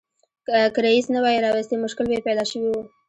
[0.73, 2.77] که رییس نه وای راوستي مشکل به یې پیدا شوی و.